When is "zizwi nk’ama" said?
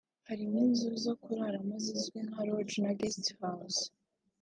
1.85-2.41